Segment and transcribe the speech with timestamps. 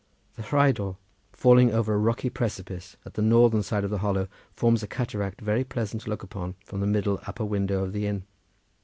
[0.33, 0.97] The Rheidol
[1.31, 5.41] falling over a rocky precipice at the northern side of the hollow forms a cataract
[5.41, 8.23] very pleasant to look upon from the middle upper window of the inn.